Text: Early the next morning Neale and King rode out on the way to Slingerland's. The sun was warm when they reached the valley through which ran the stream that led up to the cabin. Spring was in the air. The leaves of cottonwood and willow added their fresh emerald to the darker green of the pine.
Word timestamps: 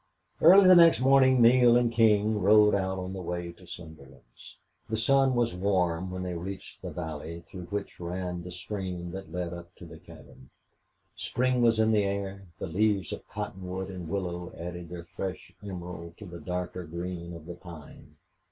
Early 0.41 0.65
the 0.67 0.73
next 0.75 0.99
morning 0.99 1.43
Neale 1.43 1.77
and 1.77 1.91
King 1.91 2.41
rode 2.41 2.73
out 2.73 2.97
on 2.97 3.13
the 3.13 3.21
way 3.21 3.51
to 3.51 3.67
Slingerland's. 3.67 4.57
The 4.89 4.97
sun 4.97 5.35
was 5.35 5.53
warm 5.53 6.09
when 6.09 6.23
they 6.23 6.33
reached 6.33 6.81
the 6.81 6.89
valley 6.89 7.41
through 7.41 7.65
which 7.67 7.99
ran 7.99 8.41
the 8.41 8.49
stream 8.51 9.11
that 9.11 9.31
led 9.31 9.53
up 9.53 9.75
to 9.75 9.85
the 9.85 9.99
cabin. 9.99 10.49
Spring 11.15 11.61
was 11.61 11.79
in 11.79 11.91
the 11.91 12.03
air. 12.03 12.47
The 12.57 12.65
leaves 12.65 13.13
of 13.13 13.27
cottonwood 13.29 13.91
and 13.91 14.09
willow 14.09 14.51
added 14.57 14.89
their 14.89 15.05
fresh 15.05 15.53
emerald 15.63 16.17
to 16.17 16.25
the 16.25 16.39
darker 16.39 16.83
green 16.85 17.35
of 17.35 17.45
the 17.45 17.53
pine. 17.53 18.15